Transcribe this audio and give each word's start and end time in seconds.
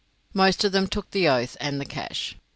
Most 0.33 0.63
of 0.63 0.71
them 0.71 0.87
took 0.87 1.11
the 1.11 1.27
oath 1.29 1.55
and 1.61 1.79
the 1.79 1.85
cash. 1.85 2.35